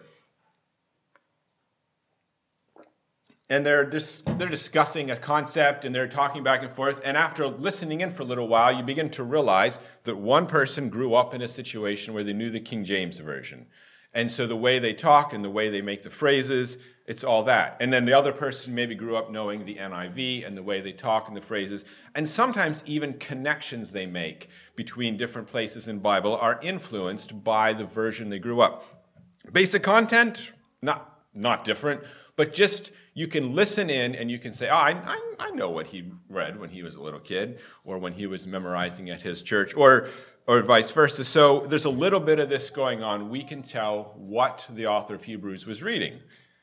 and 3.49 3.65
they're, 3.65 3.83
dis- 3.83 4.21
they're 4.37 4.47
discussing 4.47 5.09
a 5.09 5.17
concept 5.17 5.85
and 5.85 5.95
they're 5.95 6.07
talking 6.07 6.43
back 6.43 6.61
and 6.61 6.71
forth. 6.71 7.01
And 7.03 7.17
after 7.17 7.47
listening 7.47 8.01
in 8.01 8.11
for 8.11 8.21
a 8.21 8.27
little 8.27 8.47
while, 8.47 8.71
you 8.71 8.83
begin 8.83 9.09
to 9.09 9.23
realize 9.23 9.79
that 10.03 10.17
one 10.17 10.45
person 10.45 10.87
grew 10.87 11.15
up 11.15 11.33
in 11.33 11.41
a 11.41 11.47
situation 11.47 12.13
where 12.13 12.23
they 12.23 12.33
knew 12.33 12.51
the 12.51 12.59
King 12.59 12.85
James 12.85 13.17
Version. 13.17 13.65
And 14.13 14.31
so 14.31 14.45
the 14.45 14.55
way 14.55 14.77
they 14.77 14.93
talk 14.93 15.33
and 15.33 15.43
the 15.43 15.49
way 15.49 15.71
they 15.71 15.81
make 15.81 16.03
the 16.03 16.11
phrases 16.11 16.77
it's 17.09 17.23
all 17.23 17.41
that. 17.41 17.75
And 17.79 17.91
then 17.91 18.05
the 18.05 18.13
other 18.13 18.31
person 18.31 18.75
maybe 18.75 18.93
grew 18.93 19.17
up 19.17 19.31
knowing 19.31 19.65
the 19.65 19.77
NIV 19.77 20.45
and 20.45 20.55
the 20.55 20.61
way 20.61 20.79
they 20.79 20.91
talk 20.91 21.27
and 21.27 21.35
the 21.35 21.41
phrases. 21.41 21.83
And 22.13 22.29
sometimes 22.29 22.83
even 22.85 23.13
connections 23.13 23.91
they 23.91 24.05
make 24.05 24.47
between 24.75 25.17
different 25.17 25.47
places 25.47 25.87
in 25.87 25.97
Bible 25.97 26.37
are 26.37 26.59
influenced 26.61 27.43
by 27.43 27.73
the 27.73 27.83
version 27.83 28.29
they 28.29 28.37
grew 28.37 28.61
up. 28.61 29.07
Basic 29.51 29.81
content, 29.81 30.51
not, 30.83 31.23
not 31.33 31.65
different, 31.65 32.01
but 32.35 32.53
just 32.53 32.91
you 33.15 33.27
can 33.27 33.55
listen 33.55 33.89
in 33.89 34.13
and 34.13 34.29
you 34.29 34.37
can 34.37 34.53
say, 34.53 34.69
oh, 34.69 34.75
I, 34.75 34.91
I, 34.91 35.33
I 35.39 35.49
know 35.49 35.71
what 35.71 35.87
he 35.87 36.11
read 36.29 36.59
when 36.59 36.69
he 36.69 36.83
was 36.83 36.93
a 36.93 37.01
little 37.01 37.19
kid 37.19 37.57
or 37.83 37.97
when 37.97 38.13
he 38.13 38.27
was 38.27 38.45
memorizing 38.45 39.09
at 39.09 39.23
his 39.23 39.41
church 39.41 39.75
or 39.75 40.09
or 40.47 40.61
vice 40.61 40.89
versa. 40.89 41.23
So 41.23 41.65
there's 41.67 41.85
a 41.85 41.91
little 41.91 42.19
bit 42.19 42.39
of 42.39 42.49
this 42.49 42.69
going 42.69 43.03
on. 43.03 43.29
We 43.29 43.43
can 43.43 43.61
tell 43.61 44.13
what 44.15 44.67
the 44.69 44.87
author 44.87 45.15
of 45.15 45.23
Hebrews 45.23 45.67
was 45.67 45.83
reading. 45.83 46.19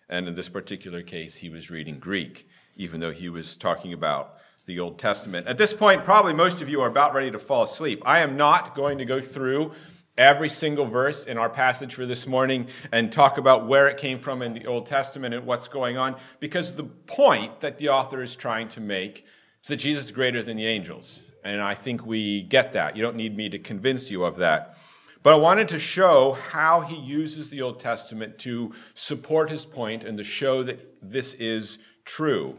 And 0.09 0.29
in 0.29 0.35
this 0.35 0.49
particular 0.49 1.03
case, 1.03 1.37
he 1.37 1.49
was 1.49 1.71
reading 1.71 1.99
Greek, 1.99 2.49
even 2.77 3.01
though 3.01 3.13
he 3.13 3.29
was 3.29 3.57
talking 3.57 3.93
about 3.93 4.35
the 4.67 4.81
Old 4.81 4.99
Testament. 4.99 5.47
At 5.47 5.59
this 5.59 5.73
point, 5.73 6.05
probably 6.05 6.33
most 6.33 6.61
of 6.61 6.69
you 6.69 6.81
are 6.81 6.89
about 6.89 7.15
ready 7.15 7.31
to 7.31 7.39
fall 7.39 7.63
asleep. 7.63 8.03
I 8.05 8.21
am 8.21 8.37
not 8.37 8.75
going 8.75 8.99
to 8.99 9.05
go 9.05 9.21
through 9.21 9.73
every 10.19 10.49
single 10.49 10.87
verse 10.87 11.27
in 11.27 11.39
our 11.39 11.51
passage 11.51 11.95
for 11.95 12.07
this 12.07 12.27
morning 12.27 12.67
and 12.91 13.13
talk 13.13 13.37
about 13.39 13.67
where 13.67 13.87
it 13.89 13.97
came 13.97 14.19
from 14.19 14.43
in 14.43 14.55
the 14.55 14.67
Old 14.67 14.87
Testament 14.87 15.35
and 15.35 15.45
what's 15.47 15.69
going 15.69 15.99
on, 15.99 16.17
because 16.41 16.75
the 16.75 16.85
point 16.85 17.61
that 17.61 17.79
the 17.79 17.91
author 17.91 18.23
is 18.23 18.35
trying 18.35 18.69
to 18.71 18.81
make 18.81 19.27
is 19.63 19.69
that 19.69 19.77
Jesus 19.77 20.07
is 20.07 20.13
greater 20.13 20.43
than 20.43 20.57
the 20.57 20.67
angels. 20.67 21.23
And 21.45 21.61
I 21.61 21.75
think 21.75 22.07
we 22.07 22.43
get 22.43 22.73
that. 22.73 22.97
You 22.97 23.03
don't 23.03 23.17
need 23.17 23.37
me 23.37 23.49
to 23.51 23.59
convince 23.59 24.11
you 24.11 24.25
of 24.25 24.37
that. 24.39 24.79
But 25.27 25.33
I 25.33 25.39
wanted 25.39 25.71
to 25.71 25.81
show 25.81 26.35
how 26.35 26.83
he 26.83 26.95
uses 26.95 27.51
the 27.51 27.61
Old 27.61 27.81
Testament 27.81 28.39
to 28.39 28.73
support 28.95 29.51
his 29.51 29.67
point 29.67 30.05
and 30.05 30.17
to 30.19 30.23
show 30.23 30.63
that 30.63 30.89
this 31.03 31.35
is 31.35 31.81
true. 32.05 32.59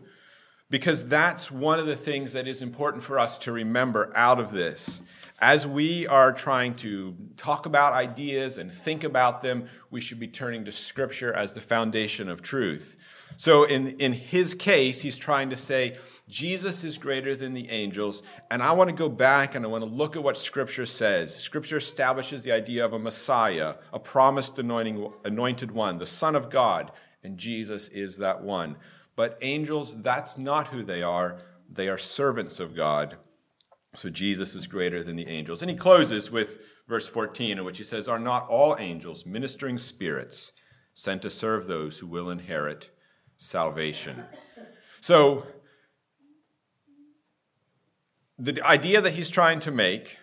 Because 0.69 1.07
that's 1.07 1.49
one 1.49 1.79
of 1.79 1.85
the 1.85 1.95
things 1.95 2.33
that 2.33 2.45
is 2.45 2.61
important 2.61 3.05
for 3.05 3.19
us 3.19 3.37
to 3.37 3.53
remember 3.53 4.11
out 4.17 4.37
of 4.37 4.51
this. 4.51 5.01
As 5.39 5.65
we 5.65 6.07
are 6.07 6.33
trying 6.33 6.73
to 6.83 7.15
talk 7.37 7.67
about 7.67 7.93
ideas 7.93 8.57
and 8.57 8.69
think 8.69 9.05
about 9.05 9.41
them, 9.41 9.69
we 9.89 10.01
should 10.01 10.19
be 10.19 10.27
turning 10.27 10.65
to 10.65 10.71
Scripture 10.73 11.31
as 11.31 11.53
the 11.53 11.61
foundation 11.61 12.27
of 12.27 12.41
truth. 12.41 12.97
So, 13.37 13.63
in, 13.63 13.97
in 13.99 14.11
his 14.11 14.53
case, 14.53 15.01
he's 15.01 15.17
trying 15.17 15.51
to 15.51 15.55
say, 15.55 15.97
Jesus 16.27 16.83
is 16.83 16.97
greater 16.97 17.35
than 17.35 17.53
the 17.53 17.69
angels. 17.69 18.21
And 18.51 18.61
I 18.61 18.73
want 18.73 18.89
to 18.89 18.95
go 18.95 19.07
back 19.07 19.55
and 19.55 19.63
I 19.63 19.69
want 19.69 19.83
to 19.83 19.89
look 19.89 20.15
at 20.15 20.23
what 20.23 20.37
Scripture 20.37 20.85
says. 20.85 21.35
Scripture 21.35 21.77
establishes 21.77 22.43
the 22.43 22.51
idea 22.51 22.83
of 22.83 22.93
a 22.93 22.99
Messiah, 22.99 23.75
a 23.93 23.99
promised 23.99 24.59
anointing, 24.59 25.11
anointed 25.23 25.71
one, 25.71 25.97
the 25.97 26.05
Son 26.05 26.35
of 26.35 26.49
God, 26.49 26.91
and 27.23 27.37
Jesus 27.37 27.87
is 27.89 28.17
that 28.17 28.41
one. 28.41 28.75
But 29.15 29.37
angels, 29.41 30.01
that's 30.01 30.37
not 30.37 30.67
who 30.67 30.83
they 30.83 31.01
are. 31.01 31.39
They 31.69 31.87
are 31.89 31.97
servants 31.97 32.59
of 32.59 32.75
God. 32.75 33.17
So 33.95 34.09
Jesus 34.09 34.53
is 34.53 34.67
greater 34.67 35.01
than 35.01 35.15
the 35.15 35.27
angels. 35.27 35.61
And 35.61 35.71
he 35.71 35.77
closes 35.77 36.29
with 36.29 36.59
verse 36.87 37.07
14, 37.07 37.57
in 37.57 37.65
which 37.65 37.77
he 37.77 37.83
says, 37.83 38.07
Are 38.07 38.19
not 38.19 38.47
all 38.47 38.75
angels 38.79 39.25
ministering 39.25 39.77
spirits 39.77 40.51
sent 40.93 41.21
to 41.21 41.29
serve 41.29 41.67
those 41.67 41.99
who 41.99 42.07
will 42.07 42.29
inherit 42.29 42.89
salvation? 43.37 44.23
So, 45.01 45.45
the 48.37 48.61
idea 48.61 49.01
that 49.01 49.13
he's 49.13 49.29
trying 49.29 49.59
to 49.61 49.71
make 49.71 50.17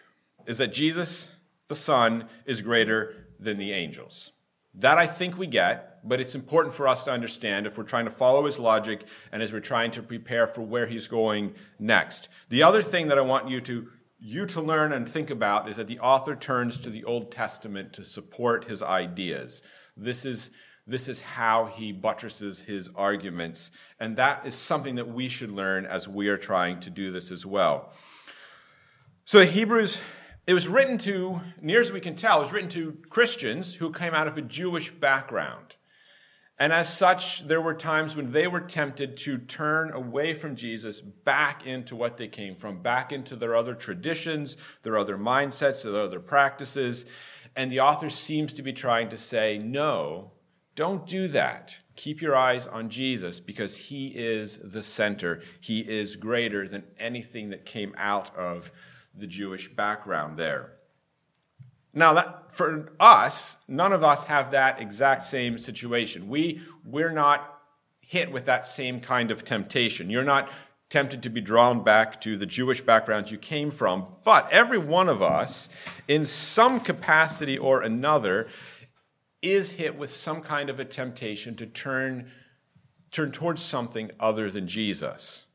is 0.47 0.59
that 0.59 0.73
Jesus, 0.73 1.31
the 1.69 1.75
Son, 1.75 2.29
is 2.47 2.63
greater 2.63 3.27
than 3.41 3.59
the 3.59 3.73
angels. 3.73 4.33
That 4.75 4.99
I 4.99 5.07
think 5.07 5.39
we 5.39 5.47
get, 5.47 6.07
but 6.07 6.21
it's 6.21 6.35
important 6.35 6.75
for 6.75 6.89
us 6.89 7.05
to 7.05 7.13
understand 7.13 7.67
if 7.67 7.79
we're 7.79 7.85
trying 7.85 8.05
to 8.05 8.11
follow 8.11 8.45
his 8.45 8.59
logic 8.59 9.05
and 9.33 9.43
as 9.43 9.53
we're 9.53 9.61
trying 9.61 9.91
to 9.93 10.03
prepare 10.03 10.47
for 10.47 10.63
where 10.63 10.87
he's 10.87 11.09
going 11.09 11.55
next. 11.79 12.29
The 12.49 12.63
other 12.63 12.83
thing 12.83 13.09
that 13.09 13.19
I 13.19 13.23
want 13.23 13.49
you 13.49 13.61
to 13.63 13.89
you 14.27 14.47
to 14.47 14.61
learn 14.63 14.93
and 14.93 15.07
think 15.07 15.29
about 15.29 15.69
is 15.69 15.77
that 15.77 15.87
the 15.87 15.99
author 15.99 16.35
turns 16.35 16.81
to 16.81 16.89
the 16.89 17.05
Old 17.05 17.31
Testament 17.31 17.93
to 17.93 18.05
support 18.05 18.65
his 18.65 18.83
ideas. 18.83 19.63
This 19.99 20.25
is 20.25 20.51
this 20.87 21.09
is 21.09 21.21
how 21.21 21.67
he 21.67 21.93
buttresses 21.93 22.63
his 22.63 22.91
arguments. 22.95 23.71
And 23.99 24.17
that 24.17 24.47
is 24.47 24.55
something 24.55 24.97
that 24.97 25.09
we 25.09 25.29
should 25.29 25.51
learn 25.51 25.87
as 25.87 26.09
we 26.09 26.29
are 26.29 26.37
trying 26.37 26.81
to 26.81 26.91
do 26.91 27.11
this 27.11 27.31
as 27.31 27.47
well. 27.47 27.93
So, 29.25 29.39
the 29.39 29.47
Hebrews, 29.47 30.01
it 30.47 30.53
was 30.53 30.69
written 30.69 30.99
to, 30.99 31.41
near 31.63 31.81
as 31.81 31.91
we 31.91 32.01
can 32.01 32.15
tell, 32.15 32.41
it 32.41 32.43
was 32.43 32.53
written 32.53 32.69
to 32.71 32.99
Christians 33.09 33.75
who 33.75 33.91
came 33.91 34.13
out 34.13 34.29
of 34.29 34.37
a 34.37 34.43
Jewish 34.43 34.91
background. 34.91 35.77
And 36.59 36.73
as 36.73 36.95
such, 36.95 37.49
there 37.49 37.61
were 37.61 37.75
times 37.75 38.15
when 38.15 38.31
they 38.31 38.47
were 38.47 38.61
tempted 38.61 39.17
to 39.19 39.39
turn 39.39 39.91
away 39.93 40.35
from 40.35 40.55
Jesus 40.55 41.01
back 41.01 41.67
into 41.67 41.97
what 41.97 42.17
they 42.17 42.29
came 42.29 42.55
from, 42.55 42.81
back 42.81 43.11
into 43.11 43.35
their 43.35 43.57
other 43.57 43.75
traditions, 43.75 44.57
their 44.83 44.97
other 44.97 45.17
mindsets, 45.17 45.83
their 45.83 46.01
other 46.01 46.21
practices. 46.21 47.07
And 47.57 47.73
the 47.73 47.81
author 47.81 48.09
seems 48.09 48.55
to 48.55 48.63
be 48.63 48.73
trying 48.73 49.09
to 49.09 49.17
say, 49.17 49.59
no, 49.59 50.31
Don't 50.75 51.07
do 51.07 51.29
that. 51.29 51.79
Keep 51.97 52.21
your 52.21 52.35
eyes 52.35 52.67
on 52.67 52.89
Jesus 52.89 53.39
because 53.39 53.77
he 53.77 54.09
is 54.09 54.59
the 54.59 54.83
center. 54.83 55.43
He 55.61 55.81
is 55.81 56.17
greater 56.17 56.67
than 56.67 56.85
anything 56.99 57.51
that 57.51 57.65
came 57.65 57.95
out 57.97 58.35
of 58.37 58.73
the 59.15 59.29
Jewish 59.29 59.69
background 59.69 60.37
there. 60.37 60.73
Now, 61.93 62.15
that, 62.15 62.51
for 62.51 62.93
us, 62.99 63.57
none 63.69 63.93
of 63.93 64.03
us 64.03 64.25
have 64.25 64.51
that 64.51 64.81
exact 64.81 65.25
same 65.25 65.59
situation. 65.59 66.29
We, 66.29 66.63
we're 66.85 67.13
not 67.13 67.61
hit 68.01 68.33
with 68.33 68.47
that 68.47 68.67
same 68.67 68.99
kind 68.99 69.31
of 69.31 69.45
temptation. 69.45 70.11
You're 70.11 70.25
not 70.25 70.51
tempted 70.91 71.23
to 71.23 71.31
be 71.31 71.41
drawn 71.41 71.83
back 71.83 72.21
to 72.21 72.37
the 72.37 72.47
Jewish 72.47 72.81
background 72.81 73.31
you 73.31 73.39
came 73.39 73.71
from, 73.71 74.13
but 74.25 74.49
every 74.53 74.79
one 74.79 75.09
of 75.09 75.23
us, 75.23 75.69
in 76.07 76.25
some 76.25 76.81
capacity 76.81 77.57
or 77.57 77.81
another, 77.81 78.49
is 79.45 79.73
hit 79.73 79.97
with 79.97 80.11
some 80.11 80.41
kind 80.41 80.71
of 80.71 80.81
a 80.81 80.85
temptation 80.85 81.55
to 81.57 81.67
turn, 81.67 82.31
turn 83.11 83.33
towards 83.33 83.63
something 83.63 84.11
other 84.19 84.51
than 84.51 84.67
Jesus. 84.67 85.47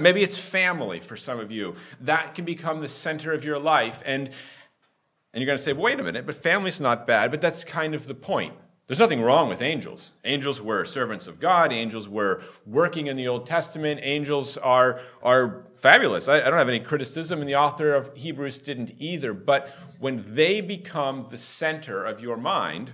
maybe 0.00 0.22
it's 0.22 0.38
family 0.38 1.00
for 1.00 1.16
some 1.16 1.38
of 1.38 1.52
you. 1.52 1.74
That 2.00 2.34
can 2.34 2.44
become 2.44 2.80
the 2.80 2.88
center 2.88 3.32
of 3.32 3.44
your 3.44 3.58
life. 3.58 4.02
And, 4.06 4.28
and 4.28 5.40
you're 5.40 5.46
going 5.46 5.58
to 5.58 5.64
say, 5.64 5.72
wait 5.72 6.00
a 6.00 6.02
minute, 6.02 6.26
but 6.26 6.36
family's 6.36 6.80
not 6.80 7.06
bad, 7.06 7.30
but 7.30 7.40
that's 7.40 7.64
kind 7.64 7.94
of 7.94 8.06
the 8.06 8.14
point. 8.14 8.54
There's 8.86 8.98
nothing 8.98 9.22
wrong 9.22 9.48
with 9.48 9.62
angels. 9.62 10.12
Angels 10.24 10.60
were 10.60 10.84
servants 10.84 11.26
of 11.26 11.40
God. 11.40 11.72
Angels 11.72 12.06
were 12.06 12.42
working 12.66 13.06
in 13.06 13.16
the 13.16 13.28
Old 13.28 13.46
Testament. 13.46 14.00
Angels 14.02 14.58
are, 14.58 15.00
are 15.22 15.64
fabulous. 15.74 16.28
I, 16.28 16.42
I, 16.42 16.50
don't 16.50 16.58
have 16.58 16.68
any 16.68 16.80
criticism, 16.80 17.40
and 17.40 17.48
the 17.48 17.56
author 17.56 17.94
of 17.94 18.14
Hebrews 18.14 18.58
didn't 18.58 18.92
either. 18.98 19.32
But 19.32 19.70
when 20.00 20.22
they 20.34 20.60
become 20.60 21.26
the 21.30 21.38
center 21.38 22.04
of 22.04 22.20
your 22.20 22.36
mind, 22.36 22.92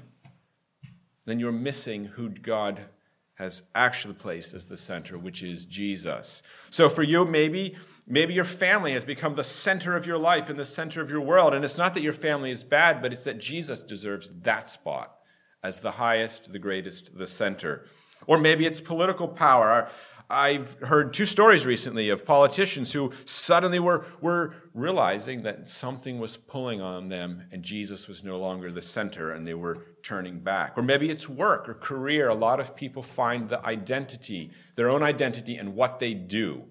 then 1.26 1.40
you're 1.40 1.52
missing 1.52 2.06
who 2.06 2.28
God 2.30 2.86
has 3.34 3.62
actually 3.74 4.14
placed 4.14 4.52
as 4.52 4.68
the 4.68 4.76
center, 4.76 5.16
which 5.16 5.42
is 5.42 5.64
Jesus. 5.64 6.42
So 6.68 6.88
for 6.90 7.02
you, 7.02 7.24
maybe 7.24 7.76
maybe 8.06 8.34
your 8.34 8.44
family 8.44 8.92
has 8.92 9.04
become 9.04 9.34
the 9.34 9.44
center 9.44 9.96
of 9.96 10.06
your 10.06 10.18
life 10.18 10.50
and 10.50 10.58
the 10.58 10.66
center 10.66 11.00
of 11.00 11.10
your 11.10 11.20
world. 11.22 11.54
And 11.54 11.64
it's 11.64 11.78
not 11.78 11.94
that 11.94 12.02
your 12.02 12.12
family 12.12 12.50
is 12.50 12.64
bad, 12.64 13.00
but 13.00 13.12
it's 13.12 13.24
that 13.24 13.38
Jesus 13.38 13.82
deserves 13.82 14.30
that 14.42 14.68
spot 14.68 15.16
as 15.62 15.80
the 15.80 15.92
highest, 15.92 16.52
the 16.52 16.58
greatest, 16.58 17.16
the 17.16 17.26
center. 17.26 17.86
Or 18.26 18.36
maybe 18.36 18.66
it's 18.66 18.80
political 18.80 19.28
power. 19.28 19.90
I've 20.30 20.74
heard 20.74 21.12
two 21.12 21.24
stories 21.24 21.66
recently 21.66 22.08
of 22.08 22.24
politicians 22.24 22.92
who 22.92 23.12
suddenly 23.24 23.80
were, 23.80 24.06
were 24.20 24.54
realizing 24.74 25.42
that 25.42 25.66
something 25.66 26.20
was 26.20 26.36
pulling 26.36 26.80
on 26.80 27.08
them 27.08 27.48
and 27.50 27.64
Jesus 27.64 28.06
was 28.06 28.22
no 28.22 28.38
longer 28.38 28.70
the 28.70 28.80
center 28.80 29.32
and 29.32 29.44
they 29.44 29.54
were 29.54 29.86
turning 30.04 30.38
back. 30.38 30.78
Or 30.78 30.82
maybe 30.82 31.10
it's 31.10 31.28
work 31.28 31.68
or 31.68 31.74
career. 31.74 32.28
A 32.28 32.34
lot 32.34 32.60
of 32.60 32.76
people 32.76 33.02
find 33.02 33.48
the 33.48 33.64
identity, 33.66 34.52
their 34.76 34.88
own 34.88 35.02
identity, 35.02 35.56
and 35.56 35.74
what 35.74 35.98
they 35.98 36.14
do. 36.14 36.62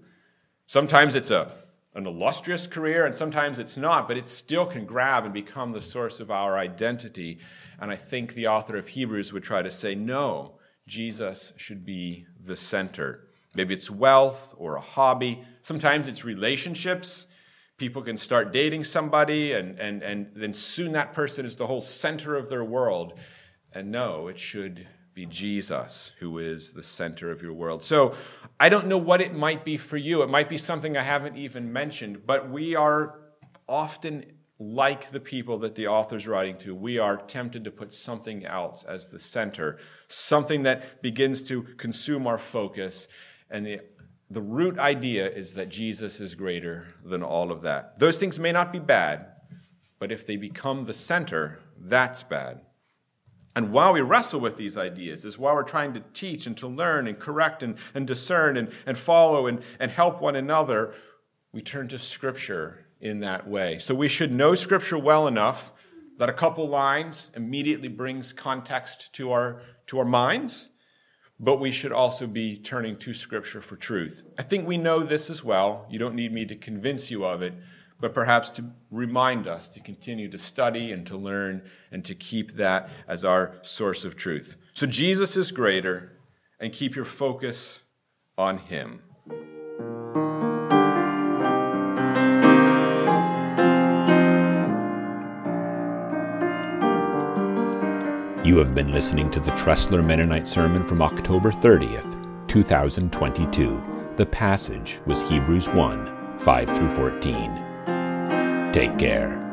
Sometimes 0.65 1.13
it's 1.13 1.29
a, 1.29 1.51
an 1.95 2.07
illustrious 2.07 2.65
career 2.65 3.05
and 3.05 3.13
sometimes 3.13 3.59
it's 3.59 3.75
not, 3.75 4.07
but 4.07 4.15
it 4.15 4.25
still 4.25 4.65
can 4.67 4.85
grab 4.85 5.25
and 5.25 5.33
become 5.33 5.73
the 5.73 5.81
source 5.81 6.21
of 6.21 6.31
our 6.31 6.57
identity. 6.57 7.39
And 7.77 7.91
I 7.91 7.97
think 7.97 8.35
the 8.35 8.47
author 8.47 8.77
of 8.77 8.87
Hebrews 8.87 9.33
would 9.33 9.43
try 9.43 9.61
to 9.63 9.71
say, 9.71 9.95
no, 9.95 10.59
Jesus 10.87 11.51
should 11.57 11.85
be 11.85 12.25
the 12.41 12.55
center. 12.55 13.25
Maybe 13.55 13.73
it's 13.73 13.89
wealth 13.89 14.53
or 14.57 14.75
a 14.75 14.81
hobby. 14.81 15.43
Sometimes 15.61 16.07
it's 16.07 16.23
relationships. 16.23 17.27
People 17.77 18.01
can 18.01 18.17
start 18.17 18.51
dating 18.51 18.83
somebody, 18.83 19.53
and, 19.53 19.79
and, 19.79 20.03
and 20.03 20.27
then 20.35 20.51
soon 20.53 20.91
that 20.91 21.13
person 21.13 21.45
is 21.45 21.55
the 21.55 21.67
whole 21.67 21.81
center 21.81 22.35
of 22.35 22.49
their 22.49 22.63
world. 22.63 23.13
And 23.73 23.91
no, 23.91 24.27
it 24.27 24.37
should 24.37 24.87
be 25.13 25.25
Jesus 25.25 26.13
who 26.19 26.37
is 26.37 26.73
the 26.73 26.83
center 26.83 27.31
of 27.31 27.41
your 27.41 27.53
world. 27.53 27.83
So 27.83 28.15
I 28.59 28.69
don't 28.69 28.87
know 28.87 28.97
what 28.97 29.21
it 29.21 29.33
might 29.33 29.65
be 29.65 29.77
for 29.77 29.97
you. 29.97 30.21
It 30.21 30.29
might 30.29 30.49
be 30.49 30.57
something 30.57 30.95
I 30.95 31.03
haven't 31.03 31.37
even 31.37 31.71
mentioned, 31.73 32.25
but 32.25 32.49
we 32.49 32.75
are 32.75 33.19
often 33.67 34.25
like 34.59 35.11
the 35.11 35.19
people 35.19 35.57
that 35.59 35.75
the 35.75 35.87
author's 35.87 36.27
writing 36.27 36.57
to, 36.57 36.75
we 36.75 36.99
are 36.99 37.15
tempted 37.15 37.63
to 37.63 37.71
put 37.71 37.93
something 37.93 38.45
else 38.45 38.83
as 38.83 39.09
the 39.09 39.19
center, 39.19 39.77
something 40.09 40.63
that 40.63 41.01
begins 41.01 41.43
to 41.43 41.63
consume 41.77 42.27
our 42.27 42.37
focus 42.37 43.07
and 43.49 43.65
the, 43.65 43.79
the 44.29 44.41
root 44.41 44.77
idea 44.77 45.29
is 45.29 45.53
that 45.53 45.69
Jesus 45.69 46.19
is 46.19 46.35
greater 46.35 46.87
than 47.03 47.23
all 47.23 47.51
of 47.51 47.61
that. 47.63 47.99
Those 47.99 48.17
things 48.17 48.39
may 48.39 48.51
not 48.51 48.71
be 48.71 48.79
bad, 48.79 49.25
but 49.97 50.11
if 50.11 50.25
they 50.25 50.35
become 50.35 50.85
the 50.85 50.93
center, 50.93 51.59
that's 51.77 52.23
bad. 52.23 52.61
And 53.55 53.71
while 53.71 53.93
we 53.93 54.01
wrestle 54.01 54.39
with 54.39 54.57
these 54.57 54.77
ideas, 54.77 55.25
is 55.25 55.37
while 55.37 55.55
we're 55.55 55.63
trying 55.63 55.93
to 55.93 56.03
teach 56.13 56.45
and 56.45 56.55
to 56.57 56.67
learn 56.67 57.07
and 57.07 57.17
correct 57.17 57.63
and, 57.63 57.77
and 57.95 58.05
discern 58.05 58.55
and, 58.55 58.71
and 58.85 58.97
follow 58.97 59.47
and, 59.47 59.61
and 59.79 59.91
help 59.91 60.21
one 60.21 60.35
another, 60.35 60.93
we 61.51 61.61
turn 61.61 61.87
to 61.87 61.97
Scripture 61.97 62.85
in 63.01 63.19
that 63.21 63.47
way. 63.47 63.79
So 63.79 63.95
we 63.95 64.07
should 64.07 64.31
know 64.31 64.53
Scripture 64.53 64.97
well 64.97 65.27
enough 65.27 65.71
that 66.17 66.29
a 66.29 66.33
couple 66.33 66.67
lines 66.67 67.31
immediately 67.35 67.87
brings 67.87 68.31
context 68.31 69.11
to 69.13 69.31
our, 69.31 69.61
to 69.87 69.97
our 69.99 70.05
minds 70.05 70.69
but 71.39 71.59
we 71.59 71.71
should 71.71 71.91
also 71.91 72.27
be 72.27 72.57
turning 72.57 72.95
to 72.97 73.13
Scripture 73.13 73.61
for 73.61 73.75
truth. 73.75 74.23
I 74.37 74.43
think 74.43 74.67
we 74.67 74.77
know 74.77 75.03
this 75.03 75.29
as 75.29 75.43
well. 75.43 75.85
You 75.89 75.99
don't 75.99 76.15
need 76.15 76.33
me 76.33 76.45
to 76.45 76.55
convince 76.55 77.09
you 77.09 77.25
of 77.25 77.41
it, 77.41 77.53
but 77.99 78.13
perhaps 78.13 78.49
to 78.51 78.65
remind 78.91 79.47
us 79.47 79.69
to 79.69 79.79
continue 79.79 80.29
to 80.29 80.37
study 80.37 80.91
and 80.91 81.05
to 81.07 81.17
learn 81.17 81.61
and 81.91 82.03
to 82.05 82.15
keep 82.15 82.53
that 82.53 82.89
as 83.07 83.23
our 83.23 83.57
source 83.61 84.05
of 84.05 84.15
truth. 84.15 84.55
So 84.73 84.85
Jesus 84.85 85.37
is 85.37 85.51
greater, 85.51 86.13
and 86.59 86.73
keep 86.73 86.95
your 86.95 87.05
focus 87.05 87.81
on 88.37 88.57
Him. 88.57 89.01
You 98.49 98.57
have 98.57 98.73
been 98.73 98.91
listening 98.91 99.29
to 99.29 99.39
the 99.39 99.51
Tressler 99.51 100.03
Mennonite 100.03 100.47
Sermon 100.47 100.83
from 100.83 101.03
October 101.03 101.51
30th, 101.51 102.47
2022. 102.47 104.09
The 104.15 104.25
passage 104.25 104.99
was 105.05 105.21
Hebrews 105.21 105.69
1 105.69 106.39
5 106.39 106.75
through 106.75 106.89
14. 106.89 108.71
Take 108.73 108.97
care. 108.97 109.48